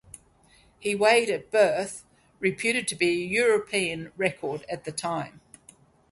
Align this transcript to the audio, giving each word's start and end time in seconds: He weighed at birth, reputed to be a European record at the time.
He 0.79 0.95
weighed 0.95 1.29
at 1.29 1.51
birth, 1.51 2.05
reputed 2.39 2.87
to 2.87 2.95
be 2.95 3.09
a 3.09 3.25
European 3.27 4.11
record 4.17 4.65
at 4.67 4.83
the 4.83 4.91
time. 4.91 5.41